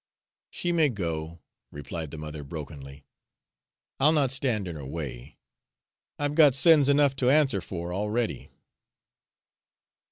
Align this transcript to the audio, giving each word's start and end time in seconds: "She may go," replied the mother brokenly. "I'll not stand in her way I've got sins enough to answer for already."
"She 0.49 0.71
may 0.71 0.89
go," 0.89 1.41
replied 1.69 2.09
the 2.09 2.17
mother 2.17 2.43
brokenly. 2.43 3.05
"I'll 3.99 4.11
not 4.13 4.31
stand 4.31 4.67
in 4.67 4.75
her 4.75 4.83
way 4.83 5.37
I've 6.17 6.33
got 6.33 6.55
sins 6.55 6.89
enough 6.89 7.15
to 7.17 7.29
answer 7.29 7.61
for 7.61 7.93
already." 7.93 8.49